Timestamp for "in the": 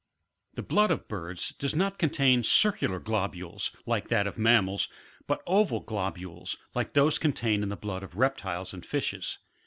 7.61-7.77